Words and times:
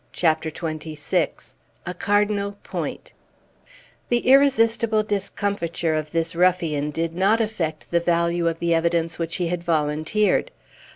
CHAPTER 0.13 0.49
XXVI 0.49 1.53
A 1.85 1.93
CARDINAL 1.93 2.57
POINT 2.63 3.13
The 4.09 4.17
irresistible 4.27 5.03
discomfiture 5.03 5.93
of 5.93 6.09
this 6.09 6.35
ruffian 6.35 6.89
did 6.89 7.13
not 7.13 7.39
affect 7.39 7.91
the 7.91 7.99
value 7.99 8.47
of 8.47 8.57
the 8.57 8.73
evidence 8.73 9.19
which 9.19 9.35
he 9.35 9.49
had 9.49 9.63
volunteered. 9.63 10.49